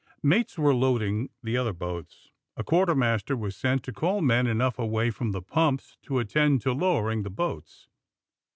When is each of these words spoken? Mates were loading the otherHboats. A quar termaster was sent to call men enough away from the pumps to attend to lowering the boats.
Mates 0.23 0.57
were 0.57 0.73
loading 0.73 1.29
the 1.43 1.53
otherHboats. 1.53 2.29
A 2.57 2.63
quar 2.63 2.87
termaster 2.87 3.37
was 3.37 3.55
sent 3.55 3.83
to 3.83 3.93
call 3.93 4.19
men 4.21 4.47
enough 4.47 4.79
away 4.79 5.11
from 5.11 5.31
the 5.31 5.43
pumps 5.43 5.99
to 6.01 6.17
attend 6.17 6.61
to 6.63 6.73
lowering 6.73 7.21
the 7.21 7.29
boats. 7.29 7.87